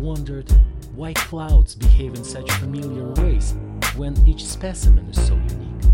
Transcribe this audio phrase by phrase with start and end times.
[0.00, 0.50] wondered
[0.94, 3.54] why clouds behave in such familiar ways
[3.96, 5.84] when each specimen is so unique.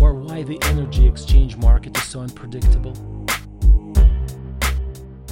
[0.00, 2.92] Or why the energy exchange market is so unpredictable.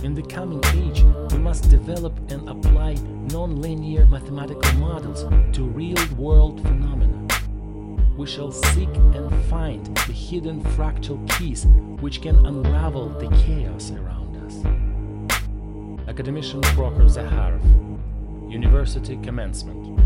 [0.02, 2.94] In the coming age, we must develop and apply
[3.30, 5.24] non-linear mathematical models
[5.56, 7.28] to real-world phenomena.
[8.16, 11.66] We shall seek and find the hidden fractal keys
[12.00, 14.23] which can unravel the chaos around.
[16.14, 17.60] Academician Prokhor Zakharov,
[18.48, 19.98] University Commencement.